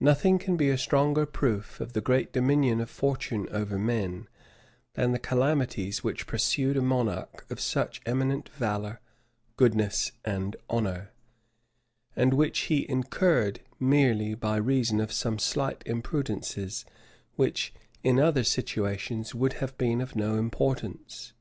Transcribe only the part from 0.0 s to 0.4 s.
Nothing